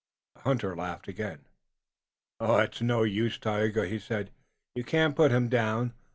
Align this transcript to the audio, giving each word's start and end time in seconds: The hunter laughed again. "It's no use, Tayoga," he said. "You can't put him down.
The 0.33 0.41
hunter 0.41 0.75
laughed 0.75 1.07
again. 1.07 1.45
"It's 2.39 2.81
no 2.81 3.03
use, 3.03 3.37
Tayoga," 3.37 3.85
he 3.85 3.99
said. 3.99 4.31
"You 4.73 4.83
can't 4.83 5.15
put 5.15 5.29
him 5.31 5.47
down. 5.47 5.93